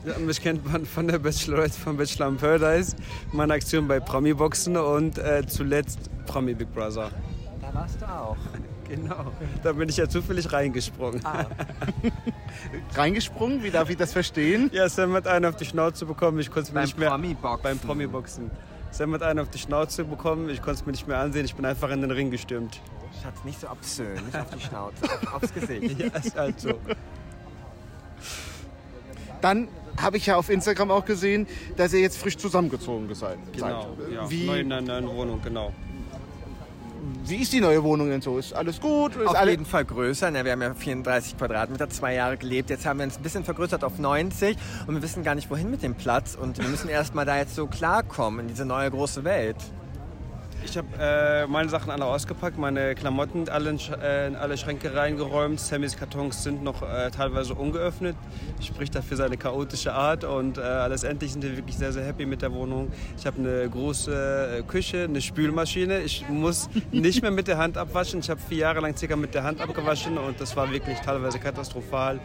Ja, 0.05 0.19
mich 0.19 0.43
kennt 0.43 0.71
man 0.71 0.85
von 0.85 1.07
der 1.07 1.21
Bachelorette 1.21 1.79
von 1.79 1.97
Bachelor 1.97 2.29
in 2.29 2.37
Paradise, 2.37 2.97
meine 3.33 3.55
Aktion 3.55 3.87
bei 3.87 4.01
Promi 4.01 4.35
Boxen 4.35 4.77
und 4.77 5.17
äh, 5.19 5.47
zuletzt 5.47 6.11
Promi 6.27 6.55
Big 6.55 6.75
Brother. 6.75 7.11
Da 7.61 7.73
warst 7.73 8.01
du 8.03 8.07
auch. 8.07 8.37
Genau. 8.89 9.33
Da 9.63 9.73
bin 9.73 9.89
ich 9.89 9.97
ja 9.97 10.09
zufällig 10.09 10.53
reingesprungen. 10.53 11.21
Reingesprungen? 12.95 13.63
Wie 13.63 13.71
darf 13.71 13.89
ich 13.91 13.97
das 13.97 14.13
verstehen? 14.13 14.71
Ja, 14.73 14.89
Sam 14.89 15.13
hat 15.15 15.27
einen 15.27 15.47
auf 15.47 15.57
die 15.57 15.65
Schnauze 15.65 16.05
bekommen, 16.07 16.39
ich 16.41 16.51
konnte 16.51 16.71
mir 16.73 16.75
Beim 16.81 16.85
nicht 16.85 16.99
mehr 16.99 17.11
Promi-Boxen. 17.11 17.63
beim 17.63 17.79
Promi 17.79 18.07
Boxen. 18.07 18.51
Sam 18.91 19.15
hat 19.15 19.23
einen 19.23 19.39
auf 19.41 19.49
die 19.49 19.59
Schnauze 19.59 20.05
bekommen. 20.05 20.51
Ich 20.51 20.59
konnte 20.61 20.81
es 20.81 20.87
mir 20.87 20.93
nicht 20.93 21.09
mehr 21.09 21.19
ansehen. 21.19 21.47
Ich 21.47 21.55
bin 21.55 21.65
einfach 21.65 21.91
in 21.91 22.03
den 22.03 22.11
Ring 22.11 22.31
gestürmt. 22.31 22.81
Schatz, 23.23 23.43
nicht 23.45 23.61
so 23.61 23.71
obszön, 23.71 24.15
nicht 24.15 24.37
auf 24.37 24.51
die 24.51 24.61
Schnauze, 24.61 25.05
auf, 25.05 25.35
aufs 25.35 25.55
Gesicht. 25.55 25.99
Ja, 25.99 26.07
ist 26.19 26.37
halt 26.37 26.61
so. 26.61 26.75
Dann 29.41 29.69
habe 30.01 30.17
ich 30.17 30.27
ja 30.27 30.37
auf 30.37 30.49
Instagram 30.49 30.91
auch 30.91 31.05
gesehen, 31.05 31.47
dass 31.77 31.93
ihr 31.93 32.01
jetzt 32.01 32.19
frisch 32.19 32.37
zusammengezogen 32.37 33.13
seid. 33.15 33.39
Genau. 33.53 33.97
Ja. 34.13 34.31
Wie, 34.31 34.45
Neu 34.47 34.61
in 34.61 34.73
einer 34.73 35.01
neuen 35.01 35.09
Wohnung, 35.17 35.41
genau. 35.43 35.73
Wie 37.25 37.37
ist 37.37 37.53
die 37.53 37.61
neue 37.61 37.83
Wohnung 37.83 38.11
denn 38.11 38.21
so? 38.21 38.39
Ist 38.39 38.53
alles 38.53 38.81
gut? 38.81 39.17
Ist 39.17 39.27
Auf 39.27 39.37
alle 39.37 39.51
jeden 39.51 39.67
Fall 39.67 39.85
größer. 39.85 40.31
Ne? 40.31 40.45
Wir 40.45 40.53
haben 40.53 40.63
ja 40.63 40.73
34 40.73 41.37
Quadratmeter, 41.37 41.91
zwei 41.91 42.15
Jahre 42.15 42.37
gelebt. 42.37 42.71
Jetzt 42.71 42.87
haben 42.87 42.99
wir 42.99 43.05
uns 43.05 43.17
ein 43.17 43.23
bisschen 43.23 43.45
vergrößert 43.45 43.83
auf 43.83 43.99
90 43.99 44.57
und 44.87 44.95
wir 44.95 45.03
wissen 45.03 45.25
gar 45.25 45.35
nicht, 45.35 45.51
wohin 45.51 45.71
mit 45.71 45.83
dem 45.83 45.95
Platz. 45.95 46.37
Und 46.41 46.59
wir 46.59 46.69
müssen 46.69 46.89
erst 46.89 47.15
mal 47.15 47.25
da 47.25 47.37
jetzt 47.37 47.55
so 47.55 47.67
klarkommen 47.67 48.41
in 48.41 48.49
diese 48.49 48.65
neue 48.65 48.91
große 48.91 49.25
Welt. 49.25 49.57
Ich 50.65 50.77
habe 50.77 50.89
äh, 50.99 51.47
meine 51.47 51.69
Sachen 51.69 51.91
alle 51.91 52.05
ausgepackt, 52.05 52.57
meine 52.57 52.95
Klamotten 52.95 53.49
alle 53.49 53.71
in, 53.71 53.79
äh, 54.01 54.29
in 54.29 54.37
alle 54.37 54.57
Schränke 54.57 54.95
reingeräumt. 54.95 55.59
Sammys 55.59 55.97
Kartons 55.97 56.43
sind 56.43 56.63
noch 56.63 56.83
äh, 56.83 57.11
teilweise 57.11 57.55
ungeöffnet. 57.55 58.17
Spricht 58.61 58.95
dafür 58.95 59.17
seine 59.17 59.37
chaotische 59.37 59.93
Art 59.93 60.25
und 60.25 60.59
äh, 60.59 60.87
letztendlich 60.87 61.33
sind 61.33 61.43
wir 61.43 61.57
wirklich 61.57 61.77
sehr, 61.77 61.93
sehr 61.93 62.05
happy 62.05 62.27
mit 62.27 62.43
der 62.43 62.53
Wohnung. 62.53 62.93
Ich 63.19 63.27
habe 63.27 63.39
eine 63.39 63.69
große 63.69 64.59
äh, 64.59 64.63
Küche, 64.63 65.05
eine 65.05 65.21
Spülmaschine. 65.21 66.01
Ich 66.01 66.29
muss 66.29 66.71
nicht 66.93 67.23
mehr 67.23 67.33
mit 67.33 67.49
der 67.49 67.59
Hand 67.59 67.77
abwaschen. 67.77 68.21
Ich 68.21 68.31
habe 68.31 68.41
vier 68.41 68.59
Jahre 68.59 68.81
lang 68.81 68.97
circa 68.97 69.17
mit 69.17 69.35
der 69.35 69.43
Hand 69.43 69.61
abgewaschen 69.61 70.17
und 70.17 70.41
das 70.41 70.57
war 70.57 70.71
wirklich 70.71 70.99
teilweise 71.01 71.39
katastrophal, 71.39 72.21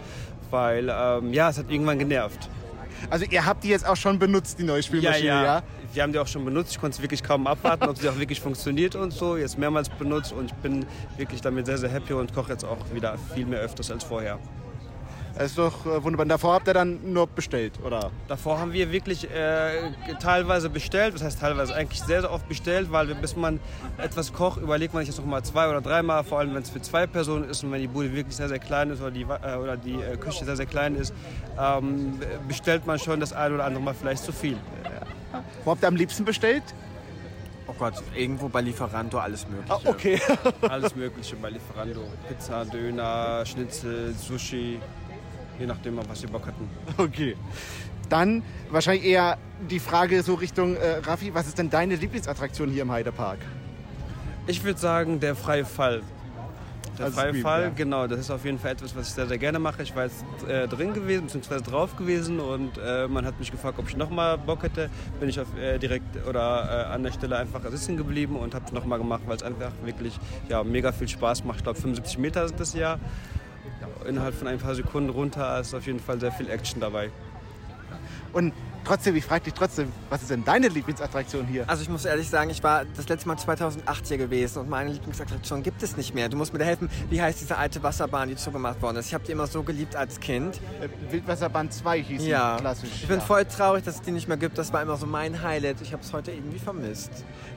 weil 0.52 0.90
ähm, 0.90 1.34
ja, 1.34 1.50
es 1.50 1.58
hat 1.58 1.72
irgendwann 1.72 2.00
genervt. 2.00 2.50
Also 3.10 3.26
ihr 3.30 3.46
habt 3.46 3.64
die 3.64 3.70
jetzt 3.70 3.88
auch 3.88 3.96
schon 3.96 4.20
benutzt, 4.20 4.60
die 4.60 4.64
neue 4.64 4.84
Spielmaschine, 4.84 5.28
ja? 5.28 5.64
Wir 5.94 6.04
haben 6.04 6.14
die 6.14 6.20
auch 6.20 6.28
schon 6.28 6.46
benutzt. 6.46 6.72
Ich 6.72 6.80
konnte 6.80 6.96
es 6.96 7.02
wirklich 7.02 7.24
kaum 7.24 7.48
abwarten, 7.48 7.86
ob 7.86 7.98
sie 7.98 8.10
auch 8.10 8.18
wirklich 8.20 8.42
funktioniert 8.42 8.96
und 8.96 9.12
so. 9.12 9.38
Jetzt 9.38 9.58
mehrmals 9.58 9.90
benutzt 9.90 10.32
und 10.34 10.46
ich 10.46 10.54
bin 10.56 10.86
wirklich 11.18 11.42
damit 11.42 11.66
sehr, 11.66 11.78
sehr 11.78 11.90
happy 11.90 12.14
und 12.14 12.34
koche 12.34 12.52
jetzt 12.52 12.66
auch 12.66 12.78
wieder 12.94 13.18
viel 13.34 13.46
mehr 13.46 13.60
öfters 13.62 13.90
als 13.90 14.04
vorher. 14.04 14.38
Das 15.38 15.48
ist 15.52 15.58
doch 15.58 15.86
äh, 15.86 16.04
wunderbar. 16.04 16.26
Davor 16.26 16.54
habt 16.56 16.68
ihr 16.68 16.74
dann 16.74 17.14
nur 17.14 17.28
bestellt, 17.28 17.74
oder? 17.86 18.10
Davor 18.28 18.60
haben 18.60 18.74
wir 18.74 18.92
wirklich 18.92 19.30
äh, 19.30 19.92
teilweise 20.20 20.70
bestellt, 20.70 21.14
das 21.14 21.24
heißt 21.24 21.40
teilweise 21.40 21.76
eigentlich 21.76 22.02
sehr, 22.02 22.22
sehr 22.22 22.32
oft 22.32 22.48
bestellt, 22.50 22.92
weil 22.92 23.08
wir, 23.08 23.16
bis 23.16 23.36
man 23.36 23.60
etwas 24.00 24.34
kocht, 24.34 24.60
überlegt 24.62 24.94
man 24.96 25.06
sich 25.06 25.14
das 25.16 25.24
noch 25.24 25.30
mal 25.30 25.44
zwei 25.44 25.70
oder 25.70 25.82
dreimal, 25.82 26.24
vor 26.24 26.40
allem 26.40 26.56
wenn 26.56 26.64
es 26.64 26.72
für 26.72 26.82
zwei 26.82 27.06
Personen 27.06 27.48
ist 27.50 27.64
und 27.64 27.72
wenn 27.72 27.82
die 27.82 27.88
Bude 27.88 28.14
wirklich 28.16 28.36
sehr, 28.36 28.50
sehr 28.50 28.58
klein 28.60 28.90
ist 28.90 29.00
oder 29.00 29.12
die, 29.12 29.28
Wa- 29.28 29.40
äh, 29.44 29.58
oder 29.58 29.78
die 29.78 29.94
äh, 30.02 30.18
Küche 30.18 30.44
sehr, 30.44 30.56
sehr 30.56 30.66
klein 30.66 30.96
ist, 30.96 31.14
ähm, 31.60 32.20
bestellt 32.48 32.88
man 32.88 32.98
schon 32.98 33.20
das 33.20 33.32
ein 33.32 33.54
oder 33.54 33.66
andere 33.66 33.84
Mal 33.84 33.94
vielleicht 33.94 34.24
zu 34.24 34.32
viel. 34.32 34.58
Wo 35.64 35.72
habt 35.72 35.84
ihr 35.84 35.88
am 35.88 35.96
liebsten 35.96 36.26
bestellt? 36.26 36.64
Oh 37.68 37.74
Gott, 37.78 37.94
irgendwo 38.16 38.48
bei 38.50 38.62
Lieferanto 38.62 39.20
alles 39.20 39.46
mögliche. 39.48 39.74
Ah, 39.74 39.80
okay. 39.86 40.20
Alles 40.70 40.96
Mögliche 40.96 41.36
bei 41.36 41.50
Lieferando. 41.52 42.02
Pizza, 42.28 42.64
Döner, 42.66 43.46
Schnitzel, 43.46 44.16
Sushi. 44.16 44.80
Je 45.60 45.66
nachdem, 45.66 45.98
auf 46.00 46.10
was 46.10 46.22
wir 46.22 46.30
Bock 46.30 46.46
hatten. 46.48 46.70
okay. 46.98 47.36
Dann 48.10 48.44
wahrscheinlich 48.70 49.06
eher 49.06 49.38
die 49.70 49.80
Frage 49.80 50.24
so 50.24 50.36
Richtung 50.36 50.76
äh, 50.76 50.98
Raffi, 51.04 51.34
was 51.34 51.48
ist 51.48 51.58
denn 51.58 51.70
deine 51.70 51.96
Lieblingsattraktion 51.96 52.70
hier 52.70 52.84
im 52.84 52.92
Heidepark? 52.92 53.40
Ich 54.46 54.64
würde 54.64 54.80
sagen, 54.80 55.20
der 55.20 55.36
freie 55.36 55.66
Fall. 55.66 56.02
Der 56.98 57.06
Also 57.06 57.18
freie 57.18 57.30
Stream, 57.30 57.44
Fall, 57.44 57.64
ja. 57.64 57.70
genau, 57.70 58.08
das 58.08 58.20
ist 58.20 58.32
auf 58.32 58.44
jeden 58.46 58.58
Fall 58.58 58.72
etwas, 58.72 58.96
was 58.96 59.10
ich 59.10 59.14
sehr, 59.14 59.28
sehr 59.28 59.38
gerne 59.38 59.60
mache. 59.60 59.84
Ich 59.84 59.96
war 59.96 60.06
jetzt 60.06 60.24
äh, 60.48 60.68
drin 60.68 60.94
gewesen, 60.94 61.26
beziehungsweise 61.26 61.64
drauf 61.64 61.96
gewesen 61.96 62.40
und 62.40 62.78
äh, 62.78 63.08
man 63.08 63.26
hat 63.26 63.38
mich 63.40 63.52
gefragt, 63.52 63.78
ob 63.78 63.88
ich 63.88 63.98
nochmal 63.98 64.38
Bock 64.38 64.64
hätte. 64.64 64.90
Bin 65.20 65.30
ich 65.30 65.40
auf, 65.40 65.48
äh, 65.58 65.78
direkt 65.78 66.26
oder 66.28 66.88
äh, 66.90 66.94
an 66.94 67.04
der 67.04 67.12
Stelle 67.12 67.38
einfach 67.38 67.62
sitzen 67.70 67.98
geblieben 67.98 68.36
und 68.36 68.56
habe 68.56 68.66
es 68.66 68.72
nochmal 68.72 68.98
gemacht, 68.98 69.24
weil 69.28 69.36
es 69.36 69.44
einfach 69.44 69.72
wirklich 69.84 70.18
ja, 70.50 70.64
mega 70.64 70.92
viel 70.92 71.08
Spaß 71.08 71.44
macht. 71.44 71.58
Ich 71.58 71.64
glaube, 71.64 71.80
75 71.80 72.18
Meter 72.18 72.48
sind 72.48 72.60
das 72.60 72.74
Jahr. 72.74 73.00
Innerhalb 74.08 74.36
von 74.36 74.48
ein 74.48 74.58
paar 74.58 74.76
Sekunden 74.76 75.10
runter 75.10 75.60
ist 75.60 75.74
auf 75.74 75.86
jeden 75.86 76.00
Fall 76.00 76.20
sehr 76.20 76.32
viel 76.32 76.50
Action 76.50 76.80
dabei. 76.80 77.10
Und 78.34 78.54
trotzdem, 78.88 79.16
ich 79.16 79.26
frage 79.26 79.44
dich 79.46 79.54
trotzdem, 79.54 79.92
was 80.10 80.22
ist 80.22 80.32
denn 80.32 80.44
deine 80.46 80.70
Lieblingsattraktion 80.70 81.46
hier? 81.46 81.70
Also 81.70 81.84
ich 81.84 81.90
muss 81.90 82.06
ehrlich 82.06 82.30
sagen, 82.30 82.50
ich 82.50 82.64
war 82.64 82.86
das 82.96 83.08
letzte 83.10 83.28
Mal 83.28 83.38
2008 83.38 84.08
hier 84.08 84.18
gewesen 84.18 84.60
und 84.60 84.70
meine 84.70 84.92
Lieblingsattraktion 84.92 85.62
gibt 85.64 85.84
es 85.84 85.98
nicht 85.98 86.16
mehr. 86.16 86.30
Du 86.30 86.38
musst 86.38 86.54
mir 86.54 86.60
da 86.60 86.66
helfen. 86.66 86.90
Wie 87.10 87.22
heißt 87.22 87.42
diese 87.42 87.58
alte 87.58 87.84
Wasserbahn, 87.84 88.30
die 88.30 88.36
zugemacht 88.36 88.82
worden 88.82 88.98
ist? 88.98 89.08
Ich 89.08 89.14
habe 89.14 89.26
die 89.26 89.34
immer 89.34 89.48
so 89.48 89.62
geliebt 89.64 89.96
als 89.96 90.20
Kind. 90.20 90.60
Äh, 90.82 90.88
Wildwasserbahn 91.12 91.70
2 91.70 92.02
hieß 92.02 92.26
Ja. 92.26 92.58
klassisch. 92.60 92.90
Ich 93.02 93.08
bin 93.08 93.20
ja. 93.20 93.26
voll 93.26 93.46
traurig, 93.46 93.84
dass 93.84 93.96
es 93.96 94.02
die 94.02 94.12
nicht 94.12 94.28
mehr 94.28 94.38
gibt. 94.38 94.58
Das 94.58 94.72
war 94.72 94.82
immer 94.82 94.96
so 94.96 95.06
mein 95.06 95.44
Highlight. 95.44 95.82
Ich 95.82 95.92
habe 95.92 96.04
es 96.04 96.14
heute 96.14 96.32
irgendwie 96.32 96.60
vermisst. 96.60 97.12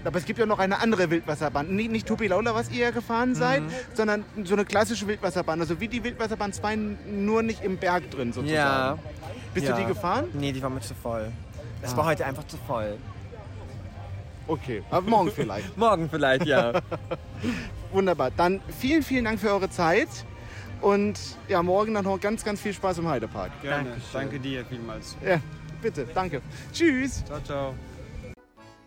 Aber 0.04 0.18
es 0.18 0.24
gibt 0.24 0.38
ja 0.38 0.46
noch 0.46 0.58
eine 0.58 0.80
andere 0.80 1.10
Wildwasserbahn. 1.10 1.74
Nicht, 1.74 1.90
nicht 1.92 2.06
Tupilaula, 2.06 2.54
was 2.54 2.70
ihr 2.70 2.78
ja 2.86 2.90
gefahren 2.90 3.34
seid, 3.34 3.62
sondern 3.94 4.24
so 4.44 4.54
eine 4.54 4.64
klassische 4.64 5.06
Wildwasserbahn. 5.06 5.60
Also 5.60 5.80
wie 5.80 5.88
die 5.88 6.02
Wildwasserbahn 6.02 6.52
2, 6.52 6.76
nur 7.10 7.42
nicht 7.42 7.62
im 7.62 7.76
Berg 7.76 8.10
drin 8.10 8.32
sozusagen. 8.32 8.54
Ja. 8.54 8.98
Bist 9.54 9.66
ja. 9.66 9.74
du 9.74 9.82
die 9.82 9.88
gefahren? 9.88 10.26
Nee, 10.32 10.52
die 10.52 10.62
war 10.62 10.70
mir 10.70 10.80
zu 10.80 10.94
voll. 10.94 11.30
Es 11.82 11.92
Ah. 11.92 11.96
war 11.98 12.04
heute 12.06 12.24
einfach 12.26 12.46
zu 12.46 12.56
voll. 12.66 12.96
Okay, 14.46 14.82
aber 14.90 15.08
morgen 15.08 15.30
vielleicht. 15.30 15.76
Morgen 15.76 16.08
vielleicht, 16.10 16.44
ja. 16.46 16.80
Wunderbar. 17.92 18.30
Dann 18.32 18.60
vielen, 18.78 19.02
vielen 19.02 19.24
Dank 19.24 19.38
für 19.40 19.50
eure 19.50 19.70
Zeit. 19.70 20.08
Und 20.80 21.18
ja, 21.48 21.62
morgen 21.62 21.94
dann 21.94 22.04
noch 22.04 22.18
ganz, 22.20 22.44
ganz 22.44 22.60
viel 22.60 22.72
Spaß 22.72 22.98
im 22.98 23.08
Heidepark. 23.08 23.50
Gerne. 23.62 23.90
Dankeschön. 23.90 24.10
Danke 24.12 24.40
dir 24.40 24.64
vielmals. 24.64 25.16
Ja, 25.24 25.40
bitte, 25.82 26.06
danke. 26.14 26.40
Tschüss. 26.72 27.22
Ciao, 27.26 27.40
ciao. 27.42 27.74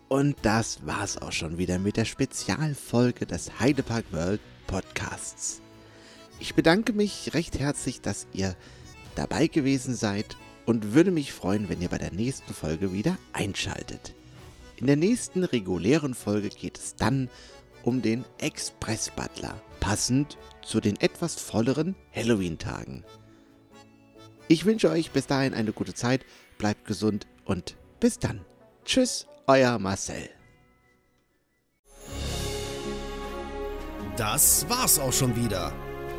Und 0.08 0.36
das 0.42 0.86
war's 0.86 1.16
auch 1.20 1.32
schon 1.32 1.56
wieder 1.56 1.78
mit 1.78 1.96
der 1.96 2.04
Spezialfolge 2.04 3.26
des 3.26 3.58
Heidepark 3.60 4.04
World 4.12 4.40
Podcasts. 4.66 5.60
Ich 6.40 6.54
bedanke 6.54 6.92
mich 6.92 7.32
recht 7.32 7.58
herzlich, 7.58 8.00
dass 8.00 8.26
ihr 8.32 8.54
dabei 9.14 9.46
gewesen 9.46 9.94
seid 9.94 10.36
und 10.66 10.94
würde 10.94 11.10
mich 11.10 11.32
freuen, 11.32 11.68
wenn 11.68 11.80
ihr 11.80 11.88
bei 11.88 11.98
der 11.98 12.12
nächsten 12.12 12.54
Folge 12.54 12.92
wieder 12.92 13.18
einschaltet. 13.32 14.14
In 14.76 14.86
der 14.86 14.96
nächsten 14.96 15.44
regulären 15.44 16.14
Folge 16.14 16.48
geht 16.48 16.78
es 16.78 16.96
dann 16.96 17.30
um 17.82 18.02
den 18.02 18.24
Express 18.38 19.10
Butler, 19.10 19.60
passend 19.80 20.38
zu 20.62 20.80
den 20.80 20.98
etwas 21.00 21.34
volleren 21.34 21.94
Halloween-Tagen. 22.14 23.04
Ich 24.48 24.64
wünsche 24.64 24.90
euch 24.90 25.10
bis 25.10 25.26
dahin 25.26 25.54
eine 25.54 25.72
gute 25.72 25.94
Zeit, 25.94 26.24
bleibt 26.58 26.84
gesund 26.86 27.26
und 27.44 27.76
bis 28.00 28.18
dann. 28.18 28.44
Tschüss, 28.84 29.26
euer 29.46 29.78
Marcel. 29.78 30.28
Das 34.16 34.68
war's 34.68 34.98
auch 34.98 35.12
schon 35.12 35.34
wieder. 35.36 35.72